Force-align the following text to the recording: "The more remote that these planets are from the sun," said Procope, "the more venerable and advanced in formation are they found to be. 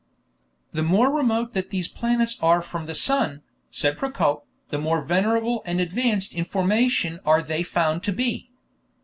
"The 0.71 0.81
more 0.81 1.15
remote 1.15 1.53
that 1.53 1.69
these 1.69 1.87
planets 1.87 2.35
are 2.41 2.63
from 2.63 2.87
the 2.87 2.95
sun," 2.95 3.43
said 3.69 3.99
Procope, 3.99 4.47
"the 4.71 4.79
more 4.79 5.03
venerable 5.05 5.61
and 5.63 5.79
advanced 5.79 6.33
in 6.33 6.43
formation 6.43 7.19
are 7.23 7.43
they 7.43 7.61
found 7.61 8.01
to 8.05 8.11
be. 8.11 8.49